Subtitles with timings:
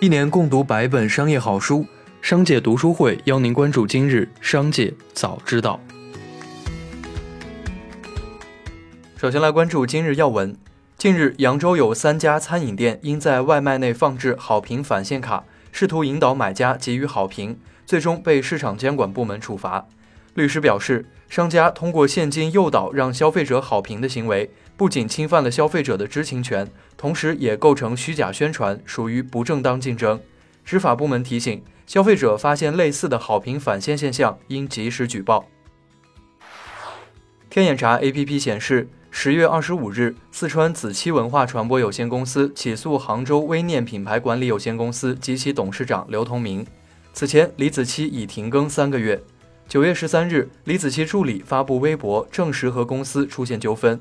[0.00, 1.84] 一年共读百本商业好书，
[2.22, 5.80] 商界读书会邀您关注今日商界早知道。
[9.16, 10.56] 首先来关注今日要闻。
[10.96, 15.42] 近日，扬州有三家餐饮店因在外卖内放置好评返现卡，
[15.72, 19.88] 试图引导买家给予好评，最终被市场监管部门处罚。
[20.38, 30.20] 律师表示，商家通过现金诱导让消费者好评的行为，不仅侵犯了消费者的知情权，同时也构成虚假宣传，属于不正当竞争。
[30.64, 35.48] 执法部门提醒消费者，发现类似的好评返现现象，应及时举报。
[37.50, 46.64] 天眼查 APP 显示，十月二十五日，四川子期文化传播有限公司起诉杭州微念品牌管理有限公司及其董事长刘同明。
[47.12, 49.20] 此前，李子柒已停更三个月。
[49.68, 54.00] 九月十三日，李子柒助理发布微博证实和公司出现纠纷。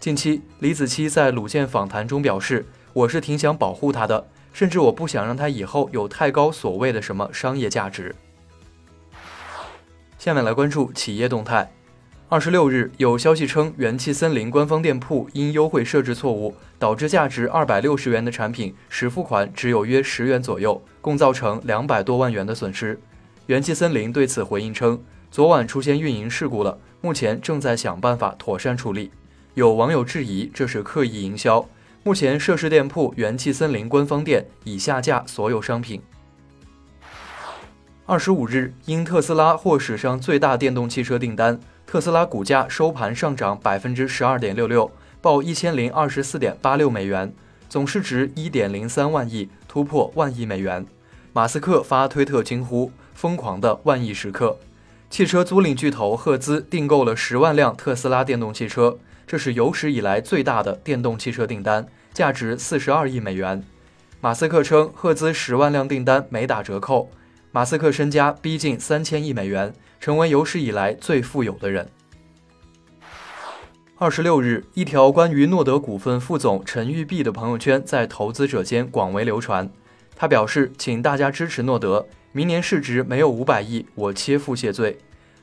[0.00, 8.12] 近期，李子柒在鲁健访谈中表示：“我是挺想保护他的，甚至我不想让他以后有太高所谓的什么商业价值。”
[10.18, 11.72] 下面来关注企业动态。
[12.28, 22.98] 二十六日，有消息称，元气森林官方店铺因优惠设置错误，导致价值二百六十元的产品实付款只有约十元左右，共造成两百多万元的损失。
[23.46, 24.98] 元气森林对此回应称，
[25.30, 29.10] 昨晚出现运营事故了，目前正在想办法妥善处理。
[29.52, 31.68] 有网友质疑这是刻意营销。
[32.02, 36.00] 目前涉事店铺元气森林官方店已下架所有商品。
[38.06, 47.30] 二十五日，因特斯拉获史上最大电动汽车订单，特斯拉股价收盘上涨百分之十二点六六，报一千零二十四点八六美元，
[47.68, 50.86] 总市值一点零三万亿，突破万亿美元。
[51.34, 52.90] 马斯克发推特惊呼。
[53.14, 54.58] 疯狂的万亿时刻，
[55.08, 63.64] 汽车租赁巨头赫兹订购了十万辆特斯拉电动汽车，这是有史以来最大的电动汽车订单，价值四十二亿美元。
[64.20, 67.10] 马斯克称，赫兹十万辆订单没打折扣。
[67.52, 71.88] 马斯克身家逼近三千亿美元，成为有史以来最富有的人。
[73.96, 79.70] 二十六日，一条关于诺德股份副总陈玉碧的朋友圈在投资者间广为流传。
[80.16, 82.08] 他表示，请大家支持诺德。
[82.36, 84.98] 明年市值没有五百亿，我切腹谢罪。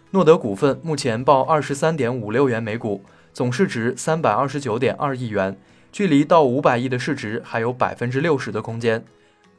[0.09, 5.57] 诺德股份目前报二十三点五六元每股，总市值三百二十九点二亿元，
[5.89, 9.05] 距离到五百亿的市值还有百分之六十的空间。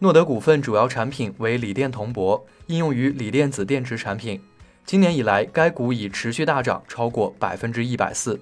[0.00, 4.38] 诺德股份主要产品为锂电铜箔，应用于锂电子电池产品。
[4.84, 8.38] 今年以来，该股已持续大涨超过百分之一百四。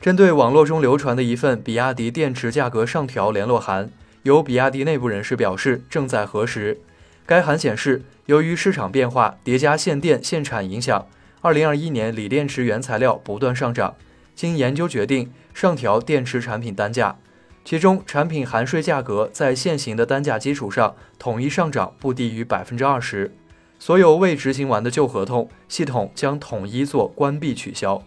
[0.00, 3.90] 针对网络中流传的一份比亚迪电池价格上调联络函。
[4.22, 6.80] 有比亚迪内部人士表示，正在核实。
[7.26, 11.06] 该函显示，由于市场变化叠加限电限产影响，
[11.40, 13.94] 二零二一年锂电池原材料不断上涨。
[14.34, 17.16] 经研究决定，上调电池产品单价，
[17.64, 23.34] 其中产品含税价格在现行的单价基础上统一上涨不低于百分之二十。
[23.78, 28.02] 所有未执行完的旧合同，系统将统一做关闭取消。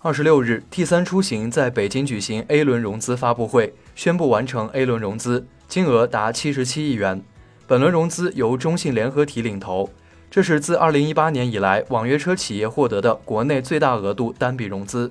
[0.00, 7.20] 二十六日，T 三出行在北京举行 A 轮融资发布会，宣布完成 A 轮融资，金额达七十七亿元。
[7.66, 9.90] 本轮融资由中信联合体领投，
[10.30, 15.10] 这是自二零一八年以来网约车企业获得的国内最大额度单笔融资。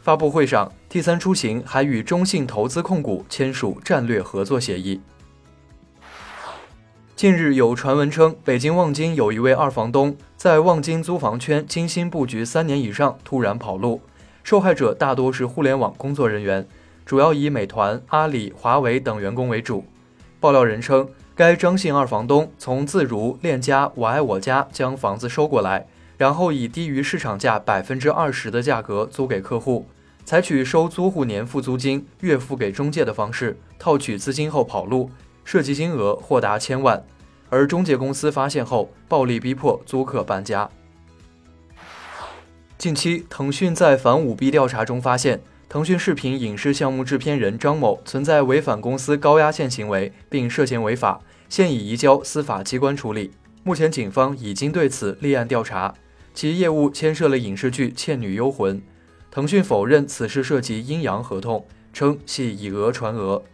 [0.00, 5.02] 发布会上，T 三出行还与中信投资控股签署战略合作协议。
[7.14, 14.00] 近日有传闻称，北京望京有一位二房东在望京租房圈精心布局三年以上，突然跑路。
[14.42, 16.66] 受害者大多是互联网工作人员，
[17.06, 19.84] 主要以美团、阿里、华为等员工为主。
[20.40, 25.86] 爆料人称，该张姓二房东从自如、链家、我爱我家将房子收过来，
[26.18, 29.86] 然后以低于市场价百分之二十的价格租给客户，
[30.24, 35.08] 采取收租户年付租金、月付给中介的方式套取资金后跑路，
[35.44, 37.02] 涉及金额或达千万。
[37.48, 40.68] 而中介公司发现后，暴力逼迫租客搬家。
[42.82, 53.30] 近期，腾讯在反舞弊调查中发现，腾讯视频影视项目制片人张某存在违反公司高压线行为，并涉嫌违法，现已移交司法机关处理。
[53.62, 55.94] 目前，警方已经对此立案调查，
[56.34, 58.78] 其业务牵涉了影视剧《倩女幽魂》。
[59.30, 63.44] 腾讯否认此事涉及阴阳合同，称系以讹传讹。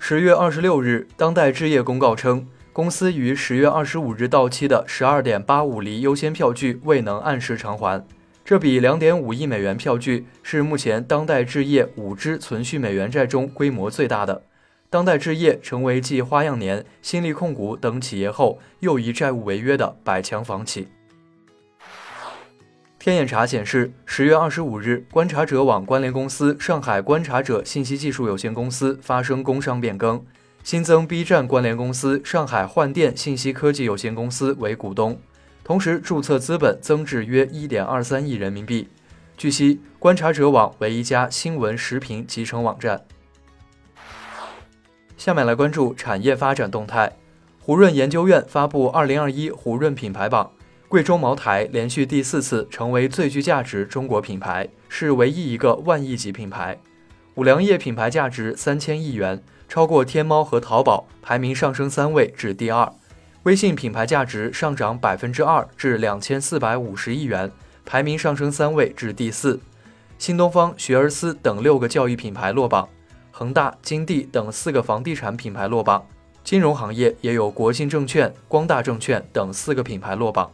[0.00, 2.48] 十月二十六日，当代置业公告称。
[2.72, 8.02] 公司于十月二十五日到期的十二点八五厘优先票据未能按时偿还，
[8.46, 14.44] 这笔两点五亿美元票据是目前当代置业五支存续美元债中规模最大的。
[14.88, 20.88] 当代置业成为继花样年、新力控股等企业后又一债务违约的百强房企。
[22.98, 30.24] 天眼查显示，十月二十五日，观察者网关联公司上海观察者信息技术有限公司发生工商变更，
[30.64, 35.20] 新增 B 站关联公司上海幻电信息科技有限公司为股东，
[35.64, 38.88] 同时注册资本增至约一点二三亿人民币。
[39.36, 43.04] 据悉，观察者网为一家新闻时评集成网站。
[45.16, 47.16] 下面来关注产业发展动态，
[47.58, 50.52] 胡润研究院发布二零二一胡润品牌榜。
[50.88, 56.78] 贵州茅台连续第四次成为最具价值中国品牌，是唯一一个万亿级品牌。
[57.34, 62.92] 五粮液品牌价值三千亿元，超过天猫和淘宝，排名上升三位至第二。
[63.44, 67.50] 微信品牌价值上涨百分之二至两千四百五十亿元，
[67.86, 69.58] 排名上升三位至第四。
[70.18, 72.86] 新东方、学而思等六个教育品牌落榜，
[73.30, 76.06] 恒大、金地等四个房地产品牌落榜。
[76.44, 80.52] 金融行业也有国信证券、光大证券等四个品牌落榜。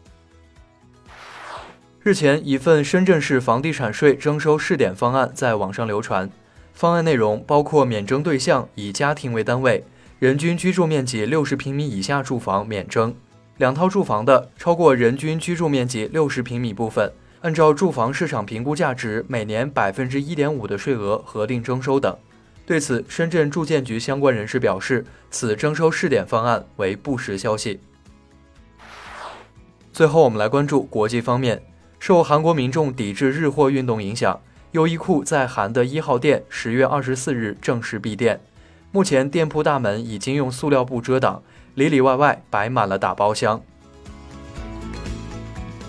[2.04, 6.30] 日前，一份深圳市房地产税征收试点方案在网上流传。
[6.78, 9.82] 方案内容包括免征对象以家庭为单位，
[10.20, 13.10] 人均居住面积六十平米以下住房免征；
[13.56, 22.16] 两套住房的超过人均居住面积六十平米部分，按照住房市场评估价值每年百分之一点五的税额核定征收等。
[22.64, 27.80] 对此，深圳住建局相关人士表示，此征收试点方案为不实消息。
[29.92, 31.60] 最后，我们来关注国际方面。
[31.98, 34.40] 受韩国民众抵制日货运动影响，
[34.72, 38.40] 优衣库在韩的一号店十月二十四日正式闭店。
[38.92, 41.42] 目前店铺大门已经用塑料布遮挡，
[41.74, 43.60] 里里外外摆满了打包箱。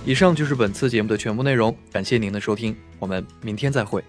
[0.05, 4.03] 以上就是本次节目的全部内容，感谢您的收听，我们明天再会。